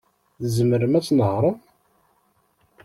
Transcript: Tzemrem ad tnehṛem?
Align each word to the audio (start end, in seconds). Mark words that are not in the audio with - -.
Tzemrem 0.41 0.97
ad 0.97 1.03
tnehṛem? 1.05 1.57